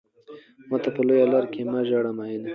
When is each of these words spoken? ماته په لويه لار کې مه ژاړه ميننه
ماته 0.69 0.89
په 0.95 1.01
لويه 1.07 1.27
لار 1.31 1.45
کې 1.53 1.61
مه 1.71 1.79
ژاړه 1.89 2.11
ميننه 2.17 2.49